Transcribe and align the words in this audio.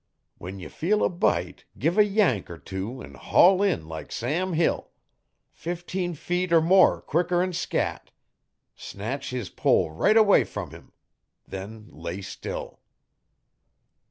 When 0.39 0.57
ye 0.59 0.67
feel 0.67 1.03
a 1.03 1.09
bite 1.09 1.65
give 1.77 1.95
a 1.99 2.03
yank 2.03 2.49
er 2.49 2.57
two 2.57 3.03
an' 3.03 3.13
haul 3.13 3.61
in 3.61 3.87
like 3.87 4.11
Sam 4.11 4.53
Hill 4.53 4.89
fifteen 5.51 6.15
feet 6.15 6.51
er 6.51 6.59
more 6.59 7.03
quicker'n 7.03 7.53
scat. 7.53 8.09
Snatch 8.75 9.29
his 9.29 9.51
pole 9.51 9.91
right 9.91 10.17
away 10.17 10.43
from 10.43 10.71
him. 10.71 10.91
Then 11.47 11.87
lay 11.91 12.23
still.' 12.23 12.79